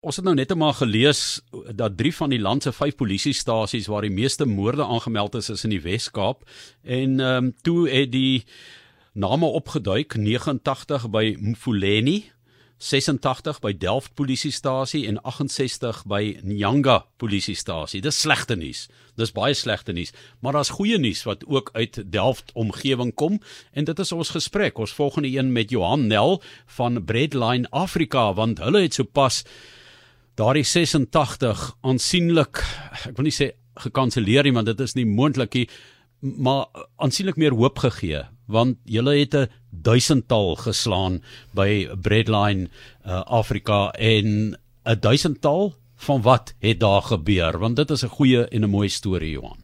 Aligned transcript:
Ons 0.00 0.16
het 0.16 0.24
nou 0.24 0.32
net 0.32 0.48
eendag 0.48 0.78
gelees 0.78 1.42
dat 1.76 1.98
drie 1.98 2.12
van 2.16 2.32
die 2.32 2.40
land 2.40 2.64
se 2.64 2.70
vyf 2.72 2.94
polisiestasies 2.96 3.88
waar 3.92 4.06
die 4.06 4.14
meeste 4.14 4.46
moorde 4.48 4.86
aangemeld 4.88 5.34
is, 5.36 5.50
is 5.52 5.64
in 5.68 5.74
die 5.74 5.82
Wes-Kaap 5.84 6.46
en 6.82 7.18
ehm 7.20 7.50
um, 7.50 7.50
toe 7.60 7.82
het 7.84 8.08
die 8.14 8.46
name 9.12 9.44
opgeduik 9.44 10.14
89 10.16 11.04
by 11.12 11.36
Mfuleni 11.36 12.30
86 12.80 13.60
by 13.60 13.74
Delft 13.76 14.14
polisiestasie 14.16 15.02
en 15.06 15.18
68 15.20 16.06
by 16.08 16.38
Nyanga 16.48 17.02
polisiestasie. 17.20 18.00
Dis 18.00 18.20
slegte 18.24 18.56
nuus. 18.56 18.86
Dis 19.20 19.34
baie 19.36 19.52
slegte 19.54 19.92
nuus, 19.92 20.14
maar 20.40 20.56
daar's 20.56 20.72
goeie 20.78 20.96
nuus 20.98 21.26
wat 21.28 21.44
ook 21.44 21.68
uit 21.76 22.00
Delft 22.08 22.54
omgewing 22.54 23.12
kom 23.14 23.36
en 23.76 23.84
dit 23.84 24.00
is 24.00 24.14
ons 24.16 24.32
gesprek. 24.32 24.80
Ons 24.80 24.96
volgende 24.96 25.28
een 25.28 25.52
met 25.52 25.76
Johan 25.76 26.06
Nel 26.06 26.40
van 26.78 27.04
Breadline 27.04 27.68
Afrika 27.68 28.32
want 28.32 28.64
hulle 28.64 28.80
het 28.88 28.96
sopas 28.96 29.44
daardie 30.40 30.64
86 30.64 31.64
aansienlik 31.84 32.62
ek 33.08 33.16
wil 33.16 33.28
nie 33.28 33.34
sê 33.34 33.52
gekanselleer 33.84 34.46
nie 34.48 34.56
want 34.56 34.70
dit 34.70 34.80
is 34.80 34.96
nie 34.96 35.06
moontlik 35.08 35.56
nie 35.58 35.66
maar 36.20 36.68
aansienlik 37.00 37.36
meer 37.40 37.56
hoop 37.56 37.80
gegee 37.84 38.24
want 38.50 38.78
julle 38.84 39.14
het 39.18 39.34
'n 39.34 39.50
duisendtal 39.70 40.56
geslaan 40.56 41.22
by 41.54 41.88
Breadline 41.94 42.68
uh, 43.06 43.22
Afrika 43.26 43.90
en 43.92 44.56
'n 44.84 45.00
duisendtal 45.00 45.74
van 46.00 46.22
wat 46.22 46.54
het 46.58 46.80
daar 46.80 47.02
gebeur? 47.02 47.58
Want 47.58 47.76
dit 47.76 47.90
is 47.90 48.02
'n 48.02 48.08
goeie 48.08 48.48
en 48.48 48.62
'n 48.62 48.70
mooi 48.70 48.88
storie 48.88 49.30
Johan. 49.30 49.58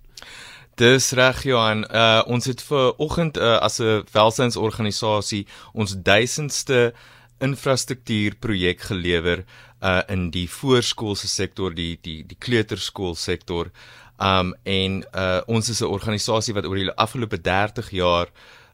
Dis 0.75 1.11
reg 1.11 1.43
Johan. 1.43 1.85
Uh, 1.91 2.23
ons 2.27 2.45
het 2.45 2.63
vir 2.63 2.97
oggend 2.97 3.37
uh, 3.37 3.59
as 3.59 3.79
'n 3.79 4.05
welsynsorganisasie 4.13 5.47
ons 5.73 5.97
duisendste 6.03 6.95
infrastruktuurprojek 7.41 8.81
gelewer 8.81 9.45
uh 9.83 10.03
in 10.09 10.31
die 10.31 10.49
voorskoolse 10.49 11.29
sektor 11.29 11.75
die 11.75 11.99
die 12.03 12.23
die 12.27 12.39
kleuterskoolsektor 12.39 13.71
um 14.19 14.55
en 14.65 15.05
uh 15.15 15.41
ons 15.47 15.69
is 15.69 15.83
'n 15.83 15.93
organisasie 15.93 16.55
wat 16.55 16.65
oor 16.65 16.77
die 16.77 16.91
afgelope 16.91 17.39
30 17.41 17.91
jaar 17.91 18.29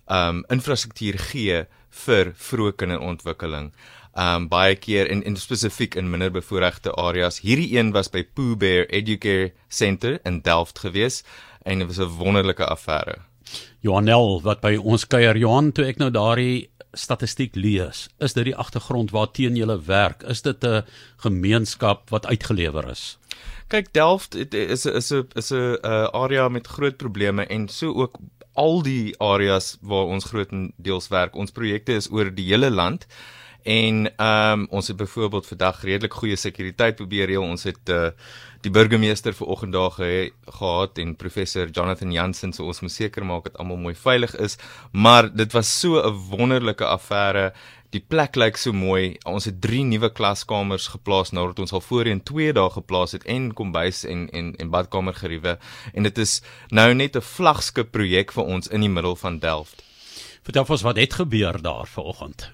um 0.07 0.45
infrastruktuur 0.49 1.19
gee 1.19 1.67
vir 2.07 2.33
vroeë 2.37 2.77
kinderontwikkeling. 2.77 3.73
Um 4.15 4.49
baie 4.49 4.77
keer 4.77 5.11
in 5.11 5.23
in 5.23 5.37
spesifiek 5.37 5.95
in 5.95 6.11
minder 6.11 6.31
bevoorregte 6.31 6.93
areas. 6.93 7.41
Hierdie 7.41 7.79
een 7.79 7.93
was 7.93 8.11
by 8.11 8.23
Pooh 8.25 8.57
Bear 8.57 8.87
Educare 8.87 9.53
Center 9.69 10.21
in 10.25 10.41
Delft 10.41 10.79
gewees 10.79 11.23
en 11.65 11.79
dit 11.79 11.89
was 11.89 11.99
'n 11.99 12.17
wonderlike 12.19 12.65
affære. 12.65 13.32
Johanel 13.81 14.41
wat 14.43 14.61
by 14.61 14.77
ons 14.77 15.05
kuier 15.05 15.37
Johan 15.37 15.73
toe 15.73 15.85
ek 15.85 15.99
nou 15.99 16.11
daardie 16.11 16.69
statistiek 16.95 17.57
lees, 17.57 18.09
is 18.21 18.35
dit 18.37 18.51
die 18.51 18.57
agtergrond 18.57 19.13
waarteen 19.13 19.57
jy 19.57 19.67
werk? 19.87 20.23
Is 20.29 20.43
dit 20.43 20.65
'n 20.65 20.85
gemeenskap 21.17 22.11
wat 22.11 22.27
uitgelewer 22.27 22.91
is? 22.91 23.19
Kyk 23.69 23.93
Delft 23.93 24.35
is 24.35 24.85
is 24.87 25.13
'n 25.13 25.29
is 25.35 25.51
'n 25.51 25.79
uh, 25.83 26.09
area 26.13 26.49
met 26.49 26.67
groot 26.67 26.97
probleme 26.97 27.47
en 27.47 27.69
so 27.69 27.93
ook 27.95 28.19
al 28.55 28.83
die 28.83 29.15
areas 29.19 29.79
waar 29.81 30.05
ons 30.05 30.25
grootendeels 30.25 31.09
werk. 31.09 31.37
Ons 31.37 31.51
projekte 31.51 31.93
is 31.93 32.11
oor 32.11 32.35
die 32.35 32.49
hele 32.53 32.71
land. 32.71 33.07
En 33.63 34.17
ehm 34.17 34.61
um, 34.61 34.67
ons 34.71 34.89
het 34.89 34.97
byvoorbeeld 34.97 35.47
vandag 35.47 35.83
redelik 35.83 36.15
goeie 36.15 36.37
sekuriteit 36.37 36.97
probeer 36.97 37.27
reël. 37.27 37.43
Ons 37.43 37.63
het 37.63 37.89
uh, 37.89 38.09
die 38.61 38.71
burgemeester 38.71 39.35
vanoggend 39.35 39.73
daar 39.73 39.91
ge 39.91 40.33
gehad 40.47 40.99
en 40.99 41.17
professor 41.17 41.69
Jonathan 41.71 42.13
Jansen 42.13 42.53
so 42.53 42.67
ons 42.67 42.81
moet 42.81 42.93
seker 42.93 43.25
maak 43.25 43.45
dat 43.45 43.59
almal 43.59 43.77
mooi 43.77 43.95
veilig 43.95 44.35
is. 44.37 44.59
Maar 44.93 45.31
dit 45.35 45.53
was 45.53 45.81
so 45.81 46.03
'n 46.03 46.13
wonderlike 46.31 46.85
affære. 46.85 47.53
Die 47.91 48.05
plek 48.09 48.35
lyk 48.35 48.57
so 48.57 48.73
mooi. 48.73 49.17
Ons 49.25 49.45
het 49.45 49.61
3 49.61 49.85
nuwe 49.85 50.13
klaskamers 50.13 50.87
geplaas 50.87 51.31
nadat 51.31 51.59
ons 51.59 51.73
al 51.73 51.81
voorheen 51.81 52.23
2 52.23 52.53
dae 52.53 52.71
geplaas 52.71 53.13
het 53.13 53.25
en 53.25 53.53
kombuis 53.55 54.05
en 54.05 54.31
en 54.31 54.57
en 54.57 54.71
badkamer 54.71 55.15
geriewe. 55.15 55.59
En 55.95 56.03
dit 56.03 56.19
is 56.19 56.43
nou 56.71 56.95
net 56.95 57.17
'n 57.17 57.21
vlaggenskap 57.21 57.91
projek 57.91 58.33
vir 58.33 58.45
ons 58.45 58.69
in 58.69 58.81
die 58.81 58.89
middel 58.89 59.17
van 59.17 59.39
Delft. 59.39 59.92
Vertel 60.43 60.65
ons 60.75 60.83
wat 60.83 60.99
het 60.99 61.13
gebeur 61.15 61.55
daar 61.63 61.87
vanoggend. 61.87 62.49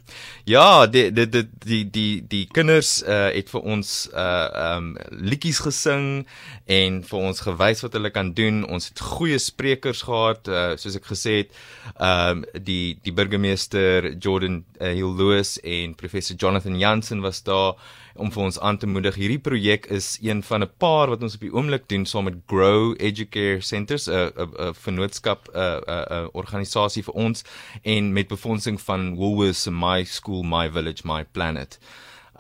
Ja, 0.45 0.87
die 0.87 1.09
die 1.13 1.29
die 1.29 1.45
die 1.65 1.85
die 1.91 2.27
die 2.29 2.45
kinders 2.53 2.99
uh 3.01 3.31
het 3.33 3.49
vir 3.49 3.65
ons 3.65 3.93
uh 4.13 4.75
um 4.77 4.91
liedjies 5.09 5.63
gesing 5.65 6.27
en 6.69 6.99
vir 7.09 7.19
ons 7.31 7.41
gewys 7.47 7.81
wat 7.87 7.97
hulle 7.97 8.11
kan 8.13 8.35
doen. 8.37 8.61
Ons 8.69 8.91
het 8.91 9.01
goeie 9.01 9.39
sprekers 9.41 10.03
gehad, 10.05 10.51
uh 10.53 10.75
soos 10.77 10.99
ek 11.01 11.09
gesê 11.09 11.39
het, 11.39 11.57
um 11.97 12.45
die 12.53 12.99
die 13.09 13.15
burgemeester 13.17 14.13
Jordan 14.19 14.61
uh, 14.83 14.93
Hill 14.93 15.17
Lewis 15.17 15.57
en 15.65 15.97
professor 15.97 16.37
Jonathan 16.37 16.77
Jansen 16.77 17.25
was 17.25 17.41
daar 17.43 17.81
om 18.19 18.31
vir 18.35 18.43
ons 18.43 18.59
aan 18.61 18.79
te 18.79 18.87
moedig. 18.87 19.17
Hierdie 19.19 19.41
projek 19.43 19.87
is 19.95 20.19
een 20.23 20.43
van 20.43 20.63
'n 20.63 20.71
paar 20.79 21.09
wat 21.09 21.23
ons 21.23 21.35
op 21.35 21.41
die 21.41 21.53
oomblik 21.55 21.89
doen 21.89 22.07
saam 22.07 22.25
met 22.25 22.37
Grow 22.47 22.95
Educare 22.99 23.61
Centers, 23.61 24.09
'n 24.09 24.33
'n 24.37 24.75
vennootskap 24.75 25.49
'n 25.55 25.83
'n 25.87 26.29
organisasie 26.33 27.03
vir 27.03 27.15
ons 27.15 27.45
en 27.83 28.13
met 28.13 28.29
befondsing 28.29 28.81
van 28.81 29.15
Woolworths 29.15 29.69
My 29.71 30.05
School 30.05 30.43
My 30.43 30.71
Village 30.71 31.03
My 31.05 31.25
Planet. 31.25 31.79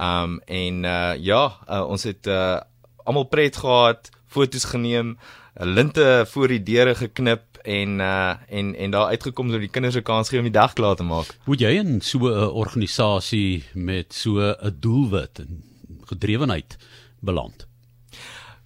Um 0.00 0.40
en 0.46 0.84
uh 0.84 1.14
ja, 1.16 1.58
uh, 1.68 1.88
ons 1.88 2.02
het 2.02 2.26
uh 2.26 2.60
almal 3.04 3.24
pret 3.24 3.56
gehad, 3.56 4.10
foto's 4.26 4.64
geneem, 4.64 5.18
linte 5.54 6.26
voor 6.28 6.48
die 6.48 6.62
deure 6.62 6.94
geknip 6.94 7.47
en 7.62 8.00
uh 8.00 8.34
en 8.48 8.74
en 8.74 8.90
daar 8.90 9.06
uitgekom 9.06 9.50
dat 9.50 9.60
die 9.60 9.68
kinders 9.68 9.96
'n 9.96 10.02
kans 10.02 10.28
gee 10.28 10.38
om 10.38 10.44
die 10.44 10.60
dag 10.60 10.72
klaar 10.72 10.96
te 10.96 11.02
maak. 11.02 11.36
Hoe 11.44 11.56
jy 11.56 11.78
in 11.78 12.00
so 12.00 12.18
'n 12.18 12.50
organisasie 12.50 13.64
met 13.74 14.14
so 14.14 14.40
'n 14.40 14.76
doelwit 14.80 15.38
en 15.38 15.62
gedrewenheid 16.04 16.76
beland? 17.20 17.66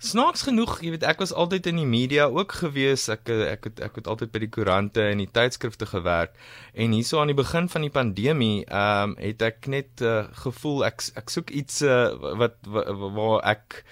Snaaks 0.03 0.43
genoeg, 0.43 0.81
jy 0.83 0.91
weet 0.97 1.05
ek 1.07 1.21
was 1.23 1.31
altyd 1.33 1.67
in 1.71 1.77
die 1.79 1.87
media 1.87 2.25
ook 2.27 2.53
gewees. 2.59 3.05
Ek 3.13 3.29
ek 3.29 3.69
het 3.69 3.83
ek 3.87 4.01
het 4.01 4.09
altyd 4.11 4.33
by 4.35 4.41
die 4.43 4.49
koerante 4.51 5.05
en 5.13 5.21
die 5.23 5.31
tydskrifte 5.31 5.87
gewerk. 5.87 6.35
En 6.75 6.91
hierso 6.91 7.21
aan 7.21 7.31
die 7.31 7.39
begin 7.39 7.69
van 7.71 7.87
die 7.87 7.93
pandemie, 7.95 8.65
ehm 8.67 9.13
um, 9.13 9.15
het 9.23 9.43
ek 9.47 9.69
net 9.71 10.03
uh, 10.03 10.25
gevoel 10.43 10.83
ek 10.91 11.07
ek 11.15 11.31
soek 11.31 11.55
iets 11.55 11.85
uh, 11.87 12.11
wat 12.41 12.59
waar 12.67 13.47
ek 13.55 13.85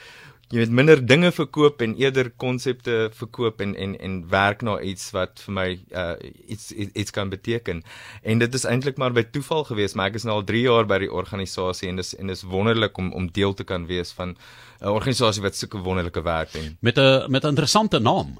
jy 0.50 0.58
weet 0.58 0.72
minder 0.74 0.98
dinge 1.06 1.30
verkoop 1.30 1.82
en 1.84 1.92
eerder 2.00 2.32
konsepte 2.42 2.94
verkoop 3.14 3.60
en 3.62 3.76
en 3.78 3.94
en 4.02 4.16
werk 4.32 4.64
na 4.66 4.80
iets 4.82 5.12
wat 5.14 5.42
vir 5.44 5.54
my 5.54 5.66
uh 6.02 6.14
iets 6.50 6.72
iets 6.74 7.14
kan 7.14 7.30
beteken. 7.30 7.84
En 8.22 8.42
dit 8.42 8.58
is 8.58 8.66
eintlik 8.66 8.98
maar 8.98 9.14
by 9.14 9.22
toeval 9.30 9.64
gewees, 9.70 9.94
maar 9.94 10.10
ek 10.10 10.18
is 10.18 10.26
nou 10.26 10.40
al 10.40 10.46
3 10.50 10.64
jaar 10.66 10.90
by 10.90 10.98
die 11.04 11.12
organisasie 11.12 11.88
en 11.88 12.02
dis 12.02 12.14
en 12.18 12.34
dis 12.34 12.42
wonderlik 12.42 12.98
om 12.98 13.12
om 13.14 13.30
deel 13.30 13.54
te 13.54 13.64
kan 13.64 13.86
wees 13.86 14.10
van 14.18 14.36
'n 14.80 14.90
organisasie 14.90 15.42
wat 15.42 15.56
sulke 15.56 15.78
wonderlike 15.78 16.22
werk 16.22 16.52
doen. 16.52 16.76
Met 16.80 16.98
'n 16.98 17.30
met 17.30 17.44
'n 17.44 17.54
interessante 17.54 17.98
naam. 17.98 18.38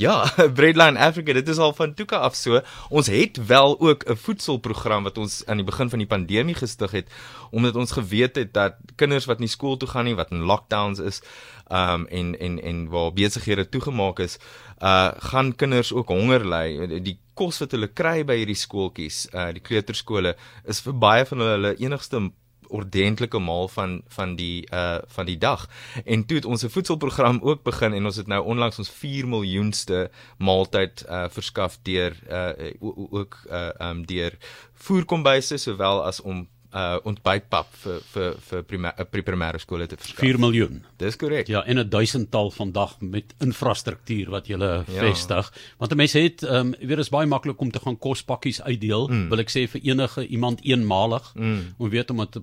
Ja, 0.00 0.32
Breadline 0.56 0.98
Africa, 0.98 1.32
dit 1.32 1.48
is 1.48 1.58
al 1.60 1.74
van 1.76 1.90
toeke 1.94 2.16
af 2.16 2.34
so. 2.34 2.60
Ons 2.88 3.10
het 3.12 3.36
wel 3.46 3.80
ook 3.80 4.04
'n 4.08 4.16
voedselprogram 4.16 5.02
wat 5.02 5.18
ons 5.18 5.42
aan 5.46 5.60
die 5.60 5.66
begin 5.66 5.90
van 5.90 5.98
die 5.98 6.08
pandemie 6.08 6.54
gestig 6.54 6.90
het 6.90 7.12
omdat 7.50 7.76
ons 7.76 7.92
geweet 7.92 8.36
het 8.36 8.54
dat 8.54 8.74
kinders 8.96 9.24
wat 9.24 9.38
nie 9.38 9.48
skool 9.48 9.76
toe 9.76 9.88
gaan 9.88 10.04
nie, 10.04 10.14
wat 10.14 10.30
in 10.30 10.40
lockdowns 10.40 10.98
is, 10.98 11.20
um 11.68 12.06
en 12.06 12.38
en 12.38 12.62
en 12.62 12.88
waar 12.88 13.12
besighede 13.12 13.68
toegemaak 13.68 14.18
is, 14.18 14.38
uh 14.78 15.12
gaan 15.18 15.54
kinders 15.56 15.92
ook 15.92 16.08
honger 16.08 16.48
ly. 16.48 17.00
Die 17.02 17.18
kos 17.34 17.58
wat 17.58 17.70
hulle 17.70 17.92
kry 17.92 18.24
by 18.24 18.36
hierdie 18.40 18.56
skooltjies, 18.56 19.28
uh 19.34 19.52
die 19.52 19.60
kleuterskole, 19.60 20.36
is 20.64 20.80
vir 20.80 20.94
baie 20.94 21.26
van 21.26 21.38
hulle 21.38 21.50
hulle 21.50 21.76
enigste 21.76 22.30
ordentlike 22.70 23.38
maal 23.38 23.68
van 23.68 24.02
van 24.08 24.36
die 24.36 24.66
uh 24.74 24.98
van 25.06 25.26
die 25.26 25.38
dag. 25.38 25.68
En 26.04 26.26
toe 26.26 26.36
het 26.36 26.44
ons 26.44 26.64
'n 26.64 26.68
voedselprogram 26.68 27.40
ook 27.42 27.62
begin 27.62 27.92
en 27.92 28.04
ons 28.04 28.16
het 28.16 28.26
nou 28.26 28.44
onlangs 28.44 28.78
ons 28.78 28.90
4 28.90 29.28
miljoenste 29.28 30.10
maaltyd 30.38 31.04
uh 31.08 31.24
verskaf 31.28 31.78
deur 31.82 32.16
uh 32.28 32.72
ook 33.10 33.38
uh 33.50 33.70
um 33.78 34.06
deur 34.06 34.38
voerkombuise 34.74 35.56
sowel 35.56 36.04
as 36.04 36.20
om 36.20 36.48
uh 36.70 36.98
ontbytpap 37.06 37.70
vir 37.82 37.98
vir 38.12 38.36
vir 38.46 38.62
primêre 38.68 39.06
primêre 39.10 39.60
skole 39.62 39.88
te 39.90 39.98
verskaf. 39.98 40.22
4 40.22 40.38
miljoen. 40.38 40.82
Dis 41.02 41.18
korrek. 41.18 41.48
Ja, 41.50 41.64
en 41.66 41.78
'n 41.78 41.88
duisendtal 41.88 42.50
vandag 42.50 43.00
met 43.00 43.34
infrastruktuur 43.38 44.30
wat 44.30 44.46
jy 44.46 44.58
ja. 44.58 44.84
vestig. 44.86 45.52
Want 45.78 45.94
mense 45.94 46.18
het 46.18 46.42
ehm 46.42 46.54
um, 46.54 46.74
weer 46.80 46.98
is 46.98 47.10
baie 47.10 47.26
maklik 47.26 47.60
om 47.60 47.70
te 47.70 47.80
gaan 47.80 47.98
kospakkies 47.98 48.62
uitdeel, 48.62 49.08
mm. 49.08 49.28
wil 49.28 49.38
ek 49.38 49.50
sê 49.50 49.66
vir 49.66 49.80
enige 49.82 50.26
iemand 50.26 50.62
eenmalig. 50.62 51.32
Mm. 51.34 51.74
Om 51.78 51.88
weet 51.88 52.10
om 52.10 52.16
dit 52.16 52.38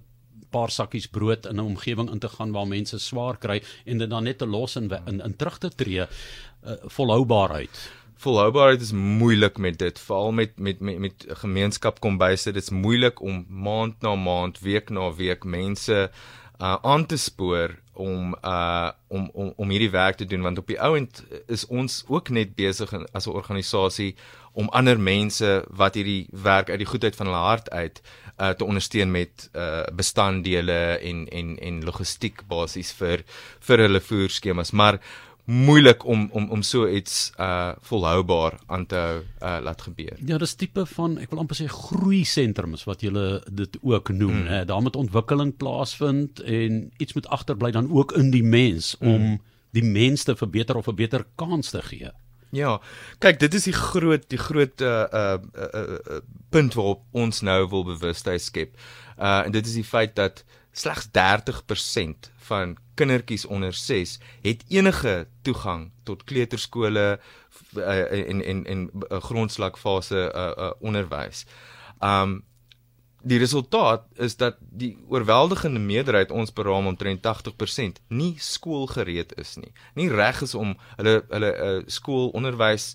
paar 0.49 0.69
sakkies 0.69 1.07
brood 1.07 1.45
in 1.45 1.55
'n 1.55 1.65
omgewing 1.73 2.11
in 2.11 2.19
te 2.19 2.29
gaan 2.29 2.51
waar 2.51 2.67
mense 2.67 2.99
swaar 2.99 3.37
kry 3.37 3.61
en 3.85 3.97
dit 3.97 4.09
dan 4.09 4.23
net 4.23 4.37
te 4.37 4.45
los 4.45 4.75
en 4.75 4.89
in, 5.05 5.21
in 5.21 5.35
terug 5.35 5.57
te 5.57 5.69
tree 5.69 6.01
uh, 6.01 6.07
volhoubaarheid. 6.85 7.91
Volhoubaarheid 8.17 8.81
is 8.81 8.91
moeilik 8.91 9.57
met 9.57 9.77
dit, 9.77 9.99
veral 9.99 10.31
met 10.31 10.57
met 10.59 10.79
met 10.79 10.97
met 10.99 11.25
gemeenskap 11.27 11.99
kom 11.99 12.17
byse, 12.17 12.51
dit's 12.51 12.69
moeilik 12.69 13.21
om 13.21 13.45
maand 13.49 14.01
na 14.01 14.15
maand, 14.15 14.59
week 14.59 14.89
na 14.89 15.13
week 15.13 15.43
mense 15.43 16.09
uh 16.59 16.75
aan 16.81 17.05
te 17.05 17.17
spoor 17.17 17.75
om 17.93 18.35
uh 18.43 18.89
om 19.07 19.29
om 19.33 19.53
om 19.55 19.69
hierdie 19.69 19.91
werk 19.91 20.17
te 20.17 20.25
doen 20.25 20.41
want 20.41 20.57
op 20.57 20.67
die 20.67 20.81
ouend 20.81 21.23
is 21.45 21.65
ons 21.67 22.03
ook 22.07 22.29
net 22.29 22.55
besig 22.55 22.93
as 23.11 23.27
'n 23.27 23.37
organisasie 23.41 24.15
om 24.51 24.69
ander 24.69 24.99
mense 24.99 25.63
wat 25.69 25.95
hierdie 25.95 26.27
werk 26.31 26.69
uit 26.69 26.81
die 26.81 26.89
goedheid 26.89 27.15
van 27.15 27.25
hulle 27.25 27.45
hart 27.45 27.69
uit 27.69 28.01
uh 28.41 28.49
te 28.49 28.65
ondersteun 28.65 29.11
met 29.11 29.49
uh 29.53 29.83
bestanddele 29.93 30.97
en 30.97 31.27
en 31.29 31.57
en 31.59 31.83
logistiek 31.83 32.41
basies 32.47 32.91
vir 32.91 33.23
vir 33.59 33.77
hulle 33.85 34.01
voerskemas. 34.01 34.71
Maar 34.71 34.99
moeilik 35.47 36.05
om 36.05 36.27
om 36.31 36.49
om 36.51 36.61
so 36.61 36.87
iets 36.87 37.31
uh 37.39 37.71
volhoubaar 37.79 38.59
aan 38.65 38.85
te 38.85 38.95
hou 38.95 39.19
uh 39.39 39.57
laat 39.63 39.81
gebeur. 39.81 40.17
Ja, 40.25 40.37
dis 40.37 40.55
tipe 40.59 40.83
van 40.85 41.17
ek 41.23 41.31
wil 41.31 41.39
amper 41.39 41.55
sê 41.55 41.69
groei 41.71 42.25
sentrums 42.27 42.83
wat 42.83 43.01
jy 43.01 43.13
dit 43.47 43.77
ook 43.81 44.11
noem, 44.11 44.41
hmm. 44.41 44.47
hè. 44.51 44.65
Daar 44.67 44.81
moet 44.83 44.99
ontwikkeling 44.99 45.55
plaasvind 45.57 46.43
en 46.43 46.91
iets 46.97 47.15
moet 47.15 47.27
agterbly 47.27 47.71
dan 47.71 47.87
ook 47.91 48.11
in 48.19 48.31
die 48.31 48.43
mens 48.43 48.95
hmm. 48.99 49.13
om 49.13 49.39
die 49.71 49.83
mens 49.87 50.23
te 50.27 50.35
verbeter 50.35 50.75
of 50.75 50.87
'n 50.87 50.95
beter 50.95 51.25
kans 51.35 51.69
te 51.69 51.81
gee. 51.81 52.11
Ja. 52.51 52.81
Kyk, 53.19 53.39
dit 53.39 53.53
is 53.53 53.63
die 53.63 53.75
groot 53.75 54.29
die 54.29 54.39
groot 54.39 54.81
uh 54.81 55.05
uh, 55.13 55.37
uh, 55.55 55.83
uh 55.83 56.19
punt 56.49 56.73
waarop 56.73 57.03
ons 57.11 57.41
nou 57.41 57.69
wil 57.69 57.83
bewustheid 57.83 58.41
skep. 58.41 58.75
Uh 59.15 59.45
en 59.45 59.51
dit 59.51 59.65
is 59.65 59.79
die 59.79 59.87
feit 59.87 60.15
dat 60.15 60.43
slegs 60.71 61.07
30% 61.07 62.31
van 62.47 62.75
kindertjies 62.97 63.45
onder 63.45 63.73
6 63.73 64.17
het 64.41 64.63
enige 64.67 65.27
toegang 65.41 65.91
tot 66.03 66.23
kleuterskole 66.23 67.19
uh, 67.75 68.29
en 68.29 68.43
en 68.43 68.65
en 68.65 68.89
uh, 68.93 69.21
grondslagfase 69.21 70.31
uh, 70.35 70.51
uh, 70.57 70.71
onderwys. 70.79 71.45
Um 71.99 72.43
die 73.27 73.39
resultaat 73.41 74.05
is 74.15 74.37
dat 74.39 74.55
die 74.59 74.93
oorweldigende 75.09 75.79
meerderheid 75.79 76.31
ons 76.31 76.53
beraam 76.53 76.85
omtrent 76.87 77.25
80% 77.27 77.99
nie 78.07 78.35
skoolgereed 78.39 79.33
is 79.35 79.55
nie. 79.55 79.73
Nie 79.93 80.07
reg 80.13 80.41
is 80.41 80.55
om 80.55 80.77
hulle 80.95 81.23
hulle 81.29 81.51
uh, 81.55 81.81
skoolonderwys 81.85 82.93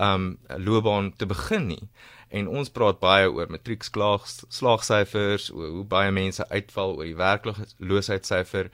um 0.00 0.38
loopbaan 0.56 1.12
te 1.16 1.26
begin 1.26 1.66
nie 1.66 1.82
en 2.34 2.48
ons 2.50 2.70
praat 2.74 2.98
baie 3.02 3.28
oor 3.30 3.50
matriekslaagsyfers, 3.52 5.50
oor 5.54 5.70
hoe 5.76 5.84
baie 5.86 6.10
mense 6.14 6.46
uitval 6.50 6.96
oor 6.96 7.06
die 7.06 7.18
werkloosheidssyfer, 7.18 8.70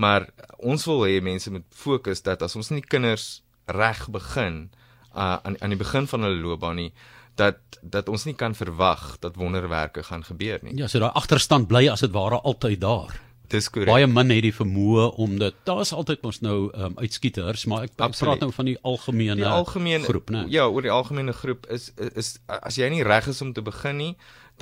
maar 0.00 0.28
ons 0.58 0.84
wil 0.88 1.04
hê 1.04 1.20
mense 1.24 1.52
moet 1.52 1.66
fokus 1.76 2.22
dat 2.24 2.42
as 2.46 2.56
ons 2.56 2.72
nie 2.72 2.84
kinders 2.84 3.42
reg 3.70 4.06
begin 4.12 4.68
uh, 5.14 5.36
aan 5.44 5.56
aan 5.60 5.74
die 5.74 5.80
begin 5.80 6.08
van 6.10 6.24
hulle 6.26 6.40
loopbaan 6.40 6.80
nie 6.80 6.92
dat 7.40 7.80
dat 7.80 8.08
ons 8.12 8.26
nie 8.28 8.36
kan 8.36 8.54
verwag 8.56 9.16
dat 9.24 9.38
wonderwerke 9.40 10.02
gaan 10.04 10.24
gebeur 10.24 10.60
nie. 10.62 10.76
Ja, 10.76 10.88
so 10.88 11.00
daai 11.00 11.12
agterstand 11.16 11.68
bly 11.70 11.86
as 11.88 12.04
dit 12.04 12.12
ware 12.12 12.40
altyd 12.40 12.80
daar. 12.82 13.14
Dis 13.50 13.66
korrek. 13.72 13.90
Baie 13.90 14.06
min 14.06 14.30
het 14.30 14.44
die 14.46 14.54
vermoë 14.54 15.06
om 15.24 15.38
dit. 15.40 15.56
Daar's 15.66 15.90
altyd 15.96 16.20
mos 16.22 16.38
nou 16.44 16.58
um, 16.70 16.94
uitskieters, 17.00 17.64
maar 17.70 17.88
ek, 17.88 17.96
ek 17.96 18.18
praat 18.20 18.44
nou 18.44 18.52
van 18.54 18.68
die 18.70 18.76
algemene 18.86 19.40
die 19.40 19.48
algemene 19.48 20.06
groep, 20.06 20.30
né? 20.30 20.44
Ja, 20.52 20.68
oor 20.70 20.86
die 20.86 20.92
algemene 20.94 21.34
groep 21.34 21.66
is, 21.72 21.88
is 21.96 22.12
is 22.22 22.30
as 22.60 22.78
jy 22.78 22.90
nie 22.92 23.02
reg 23.06 23.26
is 23.32 23.42
om 23.42 23.50
te 23.56 23.64
begin 23.66 23.98
nie, 23.98 24.12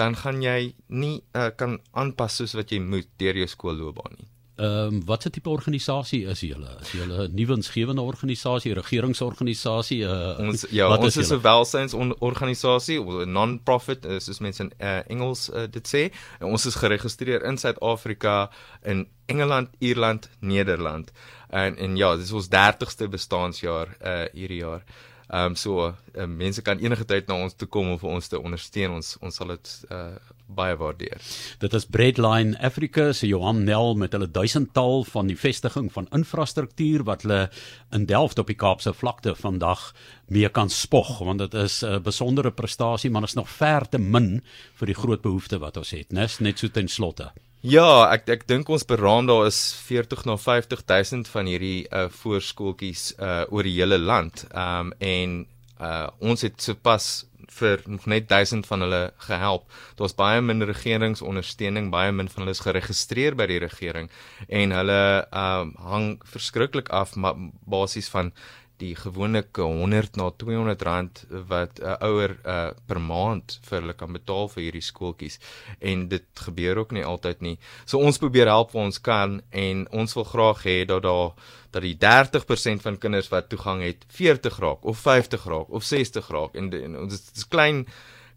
dan 0.01 0.17
gaan 0.17 0.41
jy 0.45 0.73
nie 0.89 1.19
uh, 1.37 1.51
kan 1.59 1.77
aanpas 1.93 2.41
soos 2.41 2.57
wat 2.57 2.73
jy 2.73 2.81
moet 2.81 3.11
deur 3.21 3.43
jou 3.43 3.51
skoolloopbaan 3.51 4.17
nie. 4.17 4.31
Ehm 4.59 4.95
um, 4.95 5.05
watse 5.07 5.31
tipe 5.31 5.49
organisasie 5.49 6.25
is 6.27 6.41
julle? 6.41 6.71
Is 6.81 6.91
julle 6.91 7.29
'n 7.29 7.35
nuwensgewende 7.35 8.03
organisasie, 8.03 8.73
regeringsorganisasie? 8.75 10.03
Uh, 10.03 10.39
ons 10.39 10.67
ja, 10.71 10.89
ons 10.97 11.17
is 11.17 11.31
'n 11.31 11.41
welsynsorganisasie, 11.41 12.99
'n 12.99 13.33
non-profit, 13.33 14.05
uh, 14.05 14.19
soos 14.19 14.39
mense 14.39 14.63
in 14.63 14.73
uh, 14.81 14.99
Engels 15.07 15.51
uh, 15.51 15.67
dit 15.71 15.89
sê. 15.89 16.11
En 16.41 16.47
ons 16.47 16.67
is 16.67 16.75
geregistreer 16.75 17.45
in 17.45 17.59
Suid-Afrika, 17.59 18.51
in 18.83 19.07
Engeland, 19.27 19.69
Ierland, 19.79 20.29
Nederland. 20.41 21.13
En 21.51 21.77
en 21.77 21.97
ja, 21.97 22.17
dis 22.17 22.33
ons 22.33 22.49
30ste 22.49 23.09
bestaanjaar 23.09 23.97
uh 24.03 24.25
hierdie 24.33 24.59
jaar. 24.59 24.83
Ehm 25.29 25.45
um, 25.45 25.55
so 25.55 25.87
uh, 25.87 26.27
mense 26.27 26.63
kan 26.63 26.79
enige 26.79 27.05
tyd 27.05 27.29
na 27.29 27.35
ons 27.35 27.55
toe 27.55 27.69
kom 27.69 27.91
om 27.91 27.99
vir 27.99 28.11
ons 28.11 28.29
te 28.29 28.41
ondersteun. 28.41 28.91
Ons 28.91 29.17
ons 29.21 29.35
sal 29.35 29.55
dit 29.55 29.87
uh 29.91 30.17
baie 30.49 30.77
waardeer. 30.77 31.21
Dit 31.61 31.75
is 31.77 31.87
Breadline 31.87 32.57
Africa 32.65 33.13
se 33.13 33.27
Johan 33.27 33.65
Nel 33.65 33.95
met 34.01 34.13
hulle 34.17 34.31
duisendtal 34.31 35.05
van 35.05 35.29
die 35.29 35.37
vestiging 35.39 35.91
van 35.93 36.09
infrastruktuur 36.17 37.05
wat 37.09 37.27
hulle 37.27 37.49
in 37.95 38.07
Delft 38.09 38.39
op 38.39 38.49
die 38.49 38.57
Kaapse 38.59 38.95
vlakte 38.97 39.35
vandag 39.37 39.93
mee 40.33 40.49
kan 40.49 40.71
spog 40.71 41.19
want 41.19 41.39
dit 41.45 41.55
is 41.55 41.83
'n 41.85 42.03
besondere 42.03 42.51
prestasie 42.51 43.11
maar 43.11 43.23
is 43.23 43.35
nog 43.35 43.51
ver 43.51 43.89
te 43.89 43.99
min 43.99 44.43
vir 44.75 44.87
die 44.87 44.95
groot 44.95 45.23
behoefte 45.23 45.59
wat 45.59 45.77
ons 45.77 45.91
het, 45.91 46.13
nes 46.13 46.39
net 46.41 46.59
so 46.59 46.69
ten 46.69 46.89
slotte. 46.89 47.33
Ja, 47.61 48.07
ek 48.15 48.29
ek 48.29 48.47
dink 48.47 48.69
ons 48.69 48.85
beraam 48.87 49.27
daar 49.27 49.47
is 49.47 49.75
40 49.89 50.25
na 50.25 50.37
50000 50.37 51.29
van 51.29 51.47
hierdie 51.47 51.89
uh 51.91 52.07
voorskooltjies 52.09 53.15
uh 53.19 53.45
oor 53.51 53.63
die 53.63 53.75
hele 53.81 53.99
land. 53.99 54.47
Um 54.55 54.93
en 54.99 55.47
uh 55.81 56.09
ons 56.19 56.43
het 56.43 56.61
sopas 56.63 57.27
vir 57.59 57.83
nog 57.87 58.07
net 58.07 58.29
1000 58.29 58.67
van 58.67 58.81
hulle 58.85 59.03
gehelp. 59.25 59.73
Daar's 59.97 60.15
baie 60.15 60.41
min 60.41 60.63
regeringsondersteuning, 60.63 61.91
baie 61.91 62.13
min 62.13 62.29
van 62.29 62.43
hulle 62.43 62.55
is 62.57 62.65
geregistreer 62.65 63.37
by 63.39 63.47
die 63.51 63.61
regering 63.63 64.11
en 64.49 64.75
hulle 64.77 65.01
um 65.33 65.75
hang 65.91 66.09
verskriklik 66.25 66.93
af 66.95 67.17
basies 67.65 68.11
van 68.13 68.33
die 68.79 68.95
gewone 68.97 69.43
100 69.55 70.17
na 70.17 70.31
200 70.31 70.83
rand 70.83 71.25
wat 71.51 71.81
'n 71.81 71.87
uh, 71.87 71.97
ouer 72.09 72.37
uh, 72.45 72.71
per 72.87 73.01
maand 73.01 73.59
vir 73.69 73.81
hulle 73.81 73.95
kan 73.95 74.13
betaal 74.13 74.49
vir 74.49 74.63
hierdie 74.63 74.85
skooltjies 74.85 75.39
en 75.81 76.09
dit 76.09 76.27
gebeur 76.35 76.79
ook 76.79 76.93
nie 76.93 77.05
altyd 77.05 77.41
nie. 77.41 77.59
So 77.85 77.99
ons 77.99 78.19
probeer 78.19 78.47
help 78.47 78.73
waar 78.73 78.85
ons 78.85 79.01
kan 79.01 79.41
en 79.51 79.87
ons 79.91 80.15
wil 80.15 80.25
graag 80.25 80.63
hê 80.65 80.85
dat 80.87 81.03
daar 81.03 81.33
dat 81.71 81.83
die 81.83 81.97
30% 81.97 82.83
van 82.83 82.99
kinders 82.99 83.29
wat 83.29 83.49
toegang 83.49 83.83
het 83.83 84.05
40 84.09 84.59
raak 84.59 84.85
of 84.85 84.99
50 84.99 85.45
raak 85.45 85.69
of 85.69 85.85
60 85.85 86.29
raak 86.29 86.55
en, 86.55 86.97
ons 86.97 87.13
dit 87.13 87.37
is 87.37 87.49
klein 87.49 87.87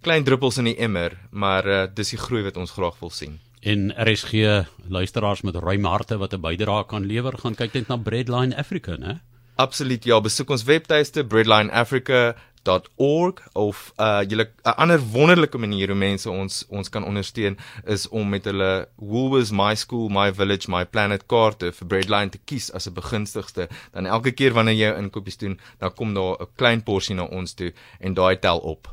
klein 0.02 0.24
druppels 0.24 0.58
in 0.58 0.66
die 0.66 0.78
emmer, 0.78 1.14
maar 1.30 1.68
uh, 1.68 1.86
dis 1.94 2.10
die 2.10 2.18
groei 2.18 2.42
wat 2.44 2.58
ons 2.58 2.72
graag 2.72 3.00
wil 3.00 3.10
sien 3.10 3.40
en 3.62 3.92
RSG 3.94 4.66
luisteraars 4.90 5.42
met 5.42 5.56
ruim 5.56 5.86
harte 5.86 6.18
wat 6.18 6.34
'n 6.34 6.42
bydrae 6.42 6.86
kan 6.86 7.06
lewer 7.06 7.38
gaan 7.38 7.56
kyk 7.56 7.74
net 7.74 7.88
na 7.88 7.98
Breadline 7.98 8.58
Africa, 8.58 8.96
né? 8.98 9.22
Absoluut 9.62 10.06
ja, 10.10 10.18
besoek 10.24 10.50
ons 10.56 10.64
webtuiste 10.66 11.22
breadlineafrica.org 11.30 13.42
of 13.54 13.94
uh 14.02 14.22
julle 14.26 14.48
'n 14.50 14.74
ander 14.84 15.00
wonderlike 15.14 15.58
manier 15.58 15.88
hoe 15.94 15.98
mense 15.98 16.30
ons 16.30 16.66
ons 16.70 16.90
kan 16.90 17.06
ondersteun 17.06 17.58
is 17.86 18.10
om 18.10 18.30
met 18.30 18.46
hulle 18.50 18.88
Woolworths 18.96 19.52
My 19.52 19.76
School 19.76 20.10
My 20.10 20.34
Village 20.34 20.72
My 20.72 20.86
Planet 20.86 21.26
kaarte 21.34 21.72
vir 21.78 21.88
Breadline 21.88 22.30
te 22.34 22.40
kies 22.46 22.72
as 22.74 22.88
'n 22.90 22.94
begunstigste. 22.94 23.70
Dan 23.94 24.06
elke 24.06 24.32
keer 24.32 24.54
wanneer 24.54 24.76
jy 24.76 24.98
inkopies 24.98 25.38
doen, 25.38 25.60
dan 25.78 25.94
kom 25.94 26.14
daar 26.14 26.42
'n 26.42 26.48
klein 26.56 26.84
porsie 26.84 27.16
na 27.16 27.24
ons 27.24 27.54
toe 27.54 27.74
en 28.00 28.14
daai 28.14 28.40
tel 28.40 28.58
op. 28.58 28.88